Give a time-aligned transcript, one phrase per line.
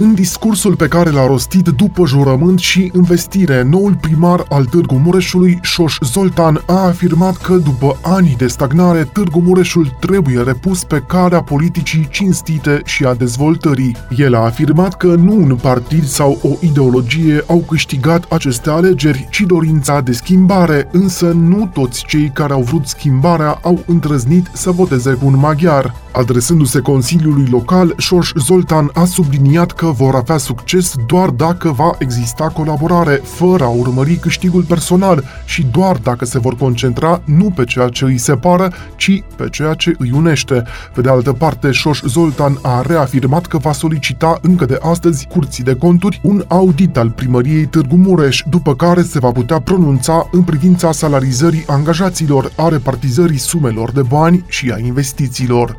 [0.00, 5.58] În discursul pe care l-a rostit după jurământ și investire, noul primar al Târgu Mureșului,
[5.62, 11.42] Șoș Zoltan, a afirmat că după ani de stagnare, Târgu Mureșul trebuie repus pe calea
[11.42, 13.96] politicii cinstite și a dezvoltării.
[14.16, 19.40] El a afirmat că nu un partid sau o ideologie au câștigat aceste alegeri, ci
[19.40, 25.12] dorința de schimbare, însă nu toți cei care au vrut schimbarea au îndrăznit să voteze
[25.12, 25.94] cu un maghiar.
[26.12, 32.48] Adresându-se Consiliului Local, Șoș Zoltan a subliniat că vor avea succes doar dacă va exista
[32.48, 37.88] colaborare, fără a urmări câștigul personal și doar dacă se vor concentra nu pe ceea
[37.88, 40.64] ce îi separă, ci pe ceea ce îi unește.
[40.94, 45.64] Pe de altă parte, Șoș Zoltan a reafirmat că va solicita încă de astăzi Curții
[45.64, 50.42] de Conturi un audit al primăriei Târgu Mureș, după care se va putea pronunța în
[50.42, 55.76] privința salarizării angajaților, a repartizării sumelor de bani și a investițiilor.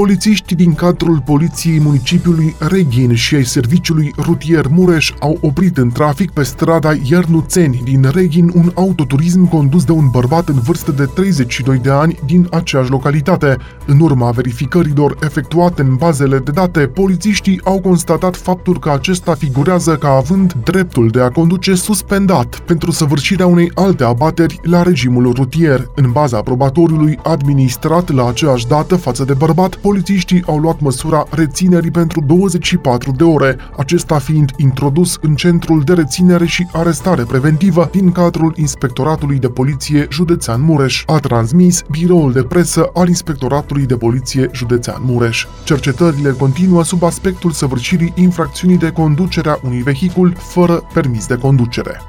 [0.00, 6.30] Polițiști din cadrul Poliției Municipiului Reghin și ai Serviciului Rutier Mureș au oprit în trafic
[6.30, 11.78] pe strada Iernuțeni din Reghin un autoturism condus de un bărbat în vârstă de 32
[11.78, 13.56] de ani din aceeași localitate.
[13.86, 19.96] În urma verificărilor efectuate în bazele de date, polițiștii au constatat faptul că acesta figurează
[19.96, 25.90] ca având dreptul de a conduce suspendat pentru săvârșirea unei alte abateri la regimul rutier.
[25.94, 31.90] În baza probatoriului administrat la aceeași dată față de bărbat, polițiștii au luat măsura reținerii
[31.90, 38.12] pentru 24 de ore, acesta fiind introdus în centrul de reținere și arestare preventivă din
[38.12, 44.48] cadrul Inspectoratului de Poliție Județean Mureș, a transmis biroul de presă al Inspectoratului de Poliție
[44.52, 45.46] Județean Mureș.
[45.64, 52.00] Cercetările continuă sub aspectul săvârșirii infracțiunii de conducere a unui vehicul fără permis de conducere.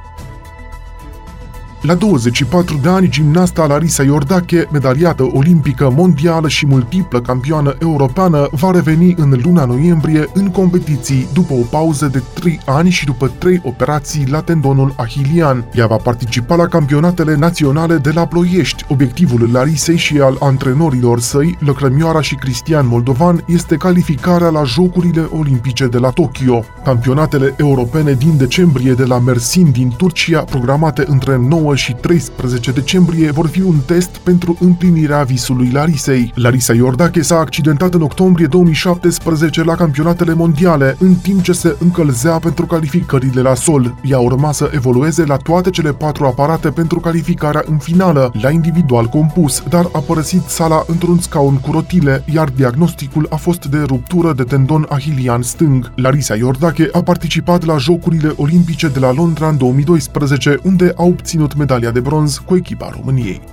[1.82, 8.72] La 24 de ani, gimnasta Larisa Iordache, medaliată olimpică, mondială și multiplă campioană europeană, va
[8.72, 13.62] reveni în luna noiembrie în competiții după o pauză de 3 ani și după 3
[13.64, 15.66] operații la tendonul ahilian.
[15.74, 18.86] Ea va participa la campionatele naționale de la Ploiești.
[18.88, 25.88] Obiectivul Larisei și al antrenorilor săi, Lăcrămioara și Cristian Moldovan, este calificarea la Jocurile Olimpice
[25.88, 26.64] de la Tokyo.
[26.84, 32.72] Campionatele europene din decembrie de la Mersin din Turcia, programate între 9 9 și 13
[32.72, 36.32] decembrie vor fi un test pentru împlinirea visului Larisei.
[36.36, 42.40] Larisa Iordache s-a accidentat în octombrie 2017 la campionatele mondiale, în timp ce se încălzea
[42.40, 43.96] pentru calificările la sol.
[44.04, 49.06] Ea urma să evolueze la toate cele patru aparate pentru calificarea în finală, la individual
[49.06, 54.34] compus, dar a părăsit sala într-un scaun cu rotile, iar diagnosticul a fost de ruptură
[54.34, 55.92] de tendon ahilian stâng.
[55.96, 61.56] Larisa Iordache a participat la Jocurile Olimpice de la Londra în 2012, unde a obținut
[61.62, 63.51] medalia de bronz cu echipa României.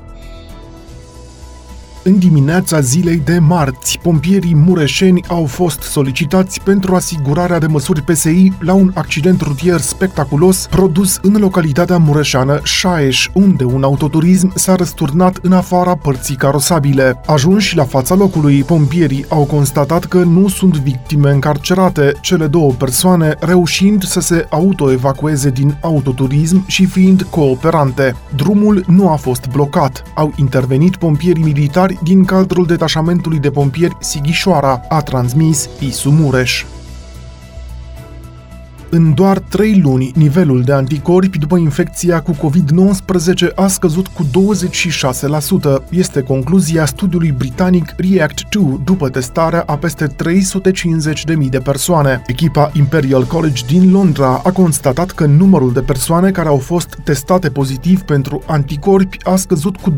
[2.09, 8.53] În dimineața zilei de marți, pompierii mureșeni au fost solicitați pentru asigurarea de măsuri PSI
[8.59, 15.39] la un accident rutier spectaculos produs în localitatea mureșeană Șaeș, unde un autoturism s-a răsturnat
[15.43, 17.21] în afara părții carosabile.
[17.27, 23.35] Ajunși la fața locului, pompierii au constatat că nu sunt victime încarcerate, cele două persoane
[23.41, 28.15] reușind să se autoevacueze din autoturism și fiind cooperante.
[28.37, 30.03] Drumul nu a fost blocat.
[30.15, 36.65] Au intervenit pompierii militari din cadrul detașamentului de pompieri Sighișoara, a transmis Isu Mureș.
[38.91, 45.83] În doar 3 luni, nivelul de anticorpi după infecția cu COVID-19 a scăzut cu 26%,
[45.91, 52.23] este concluzia studiului britanic REACT-2 după testarea a peste 350.000 de persoane.
[52.27, 57.51] Echipa Imperial College din Londra a constatat că numărul de persoane care au fost testate
[57.51, 59.95] pozitiv pentru anticorpi a scăzut cu 26%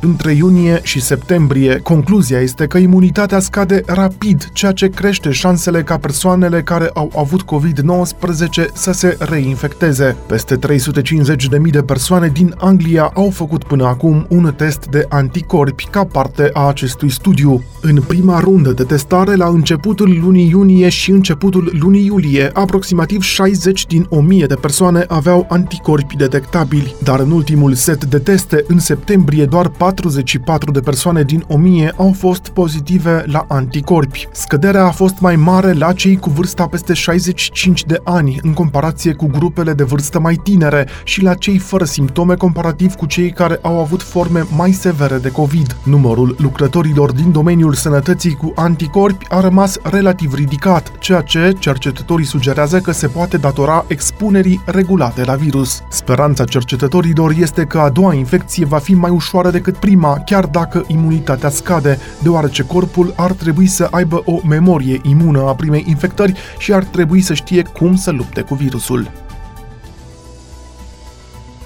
[0.00, 1.78] între iunie și septembrie.
[1.78, 7.37] Concluzia este că imunitatea scade rapid, ceea ce crește șansele ca persoanele care au avut
[7.38, 10.16] avut COVID-19 să se reinfecteze.
[10.26, 16.04] Peste 350.000 de persoane din Anglia au făcut până acum un test de anticorpi ca
[16.04, 17.62] parte a acestui studiu.
[17.82, 23.86] În prima rundă de testare, la începutul lunii iunie și începutul lunii iulie, aproximativ 60
[23.86, 29.44] din 1000 de persoane aveau anticorpi detectabili, dar în ultimul set de teste, în septembrie,
[29.44, 34.28] doar 44 de persoane din 1000 au fost pozitive la anticorpi.
[34.32, 38.52] Scăderea a fost mai mare la cei cu vârsta peste 60 65 de ani în
[38.52, 43.30] comparație cu grupele de vârstă mai tinere și la cei fără simptome comparativ cu cei
[43.30, 45.76] care au avut forme mai severe de COVID.
[45.82, 52.78] Numărul lucrătorilor din domeniul sănătății cu anticorpi a rămas relativ ridicat, ceea ce cercetătorii sugerează
[52.80, 55.82] că se poate datora expunerii regulate la virus.
[55.90, 60.84] Speranța cercetătorilor este că a doua infecție va fi mai ușoară decât prima, chiar dacă
[60.86, 66.72] imunitatea scade, deoarece corpul ar trebui să aibă o memorie imună a primei infectări și
[66.72, 69.10] ar trebui să știe cum să lupte cu virusul.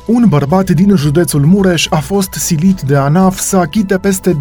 [0.07, 4.39] Un bărbat din județul Mureș a fost silit de ANAF să achite peste 2,3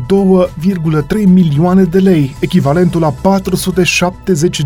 [1.26, 3.14] milioane de lei, echivalentul la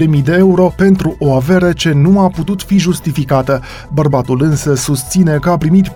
[0.07, 3.61] 470.000 de euro pentru o avere ce nu a putut fi justificată.
[3.93, 5.93] Bărbatul însă susține că a primit 4,5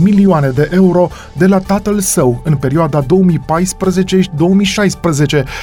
[0.00, 3.06] milioane de euro de la tatăl său în perioada 2014-2016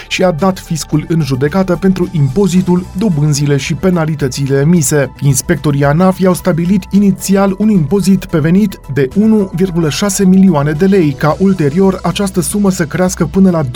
[0.07, 5.11] și a dat fiscul în judecată pentru impozitul, dobânzile și penalitățile emise.
[5.21, 11.11] Inspectorii ANAF i-au stabilit inițial un impozit impozit pe venit de 1,6 milioane de lei,
[11.11, 13.69] ca ulterior această sumă să crească până la 2,3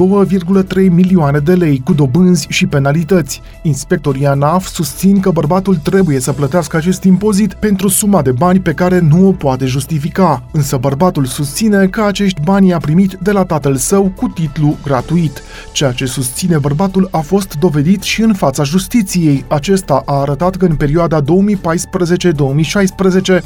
[0.89, 3.41] milioane de lei cu dobânzi și penalități.
[3.61, 8.73] Inspectorii ANAF susțin că bărbatul trebuie să plătească acest impozit pentru suma de bani pe
[8.73, 13.45] care nu o poate justifica, însă bărbatul susține că acești bani i-a primit de la
[13.45, 15.41] tatăl său cu titlu gratuit.
[15.71, 19.45] Ceea ce susține bărbatul a fost dovedit și în fața justiției.
[19.47, 21.25] Acesta a arătat că în perioada 2014-2016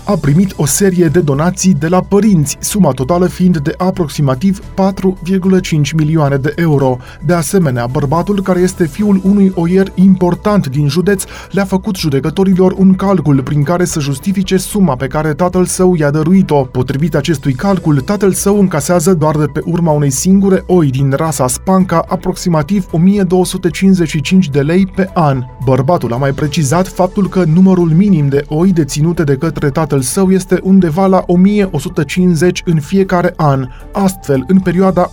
[0.04, 5.92] a primit o serie de donații de la părinți, suma totală fiind de aproximativ 4,5
[5.96, 6.98] milioane de euro.
[7.26, 12.94] De asemenea, bărbatul care este fiul unui oier important din județ le-a făcut judecătorilor un
[12.94, 16.64] calcul prin care să justifice suma pe care tatăl său i-a dăruit-o.
[16.64, 21.48] Potrivit acestui calcul, tatăl său încasează doar de pe urma unei singure oi din rasa
[21.48, 25.44] Spanca aproximativ 1255 de lei pe an.
[25.66, 30.32] Bărbatul a mai precizat faptul că numărul minim de oi deținute de către tatăl său
[30.32, 33.68] este undeva la 1150 în fiecare an.
[33.92, 35.10] Astfel, în perioada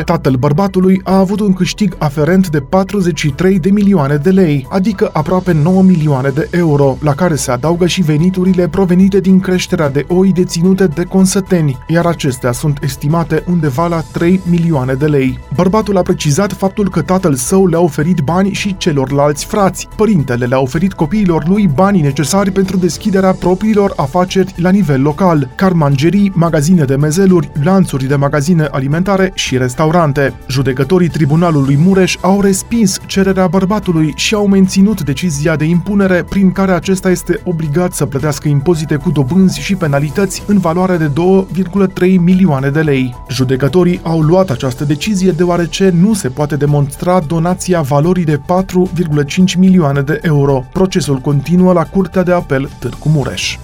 [0.00, 5.10] 1976-2017, tatăl bărbatului a avut un câștig aferent de 43 de milioane de lei, adică
[5.12, 10.04] aproape 9 milioane de euro, la care se adaugă și veniturile provenite din creșterea de
[10.08, 15.38] oi deținute de consăteni, iar acestea sunt estimate undeva la 3 milioane de lei.
[15.54, 19.88] Bărbatul a precizat faptul că tatăl său le-a oferit bani și celorlalți frați.
[19.96, 26.32] Părintele le-a oferit copiilor lui banii necesari pentru deschiderea propriilor afaceri la nivel local, carmangerii,
[26.34, 30.34] magazine de mezeluri, lanțuri de magazine alimentare și restaurante.
[30.48, 36.72] Judecătorii Tribunalului Mureș au respins cererea bărbatului și au menținut decizia de impunere prin care
[36.72, 42.68] acesta este obligat să plătească impozite cu dobânzi și penalități în valoare de 2,3 milioane
[42.68, 43.14] de lei.
[43.28, 48.42] Judecătorii au luat această decizie deoarece nu se poate demonstra donația valorii de 4,5
[49.58, 50.64] milioane de euro.
[50.72, 53.58] Procesul continuă la Curtea de Apel Târgu Mureș.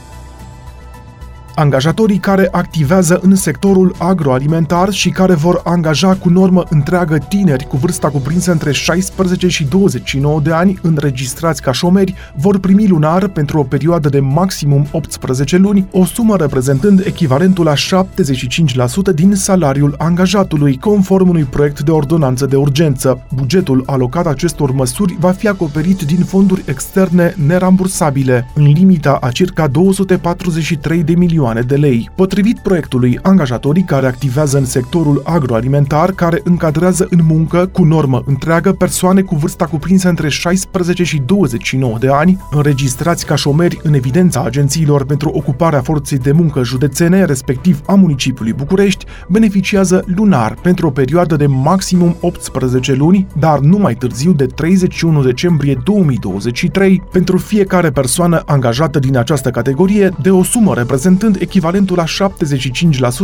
[1.55, 7.76] Angajatorii care activează în sectorul agroalimentar și care vor angaja cu normă întreagă tineri cu
[7.76, 13.58] vârsta cuprinsă între 16 și 29 de ani înregistrați ca șomeri vor primi lunar pentru
[13.58, 20.79] o perioadă de maximum 18 luni o sumă reprezentând echivalentul la 75% din salariul angajatului,
[20.79, 23.26] conform unui proiect de ordonanță de urgență.
[23.35, 29.67] Bugetul alocat acestor măsuri va fi acoperit din fonduri externe nerambursabile, în limita a circa
[29.67, 32.11] 243 de milioane milioane de lei.
[32.15, 38.73] Potrivit proiectului, angajatorii care activează în sectorul agroalimentar, care încadrează în muncă cu normă întreagă
[38.73, 44.43] persoane cu vârsta cuprinsă între 16 și 29 de ani, înregistrați ca șomeri în evidența
[44.43, 50.91] agențiilor pentru ocuparea forței de muncă județene, respectiv a municipiului București, beneficiază lunar pentru o
[50.91, 57.91] perioadă de maximum 18 luni, dar nu mai târziu de 31 decembrie 2023 pentru fiecare
[57.91, 62.29] persoană angajată din această categorie de o sumă reprezentând echivalentul la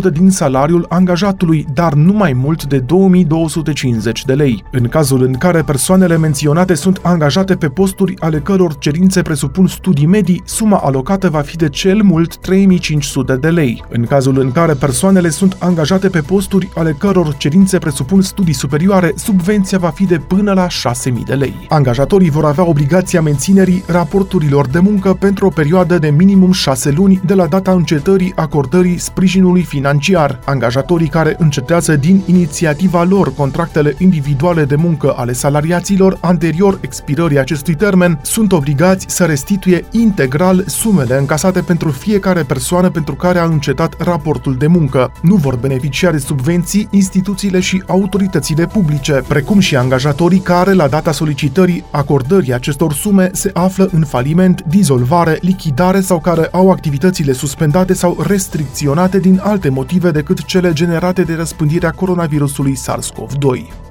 [0.08, 4.64] 75% din salariul angajatului, dar nu mai mult de 2250 de lei.
[4.70, 10.06] În cazul în care persoanele menționate sunt angajate pe posturi ale căror cerințe presupun studii
[10.06, 13.84] medii, suma alocată va fi de cel mult 3500 de lei.
[13.88, 19.12] În cazul în care persoanele sunt angajate pe posturi ale căror cerințe presupun studii superioare,
[19.16, 21.66] subvenția va fi de până la 6000 de lei.
[21.68, 27.20] Angajatorii vor avea obligația menținerii raporturilor de muncă pentru o perioadă de minimum 6 luni
[27.26, 30.38] de la data încetării încetării acordării sprijinului financiar.
[30.44, 37.74] Angajatorii care încetează din inițiativa lor contractele individuale de muncă ale salariaților anterior expirării acestui
[37.74, 43.94] termen sunt obligați să restituie integral sumele încasate pentru fiecare persoană pentru care a încetat
[43.98, 45.12] raportul de muncă.
[45.22, 51.12] Nu vor beneficia de subvenții instituțiile și autoritățile publice, precum și angajatorii care, la data
[51.12, 57.85] solicitării acordării acestor sume, se află în faliment, dizolvare, lichidare sau care au activitățile suspendate
[57.92, 63.86] sau restricționate din alte motive decât cele generate de răspândirea coronavirusului SARS-CoV-2.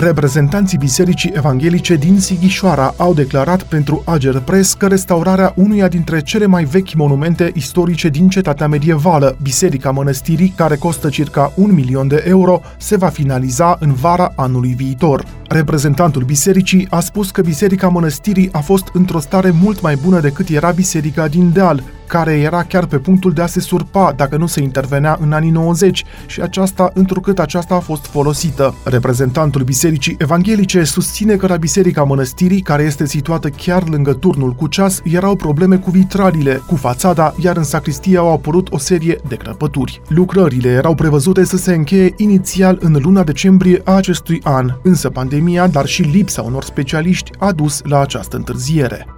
[0.00, 6.46] Reprezentanții Bisericii Evanghelice din Sighișoara au declarat pentru Ager Press că restaurarea unuia dintre cele
[6.46, 12.24] mai vechi monumente istorice din cetatea medievală, Biserica Mănăstirii, care costă circa un milion de
[12.26, 15.24] euro, se va finaliza în vara anului viitor.
[15.48, 20.48] Reprezentantul bisericii a spus că Biserica Mănăstirii a fost într-o stare mult mai bună decât
[20.48, 24.46] era biserica din deal, care era chiar pe punctul de a se surpa dacă nu
[24.46, 28.74] se intervenea în anii 90 și aceasta întrucât aceasta a fost folosită.
[28.84, 34.66] Reprezentantul Bisericii Evanghelice susține că la Biserica Mănăstirii, care este situată chiar lângă turnul cu
[34.66, 39.34] ceas, erau probleme cu vitralile, cu fațada, iar în sacristie au apărut o serie de
[39.34, 40.02] crăpături.
[40.08, 45.66] Lucrările erau prevăzute să se încheie inițial în luna decembrie a acestui an, însă pandemia,
[45.66, 49.17] dar și lipsa unor specialiști a dus la această întârziere.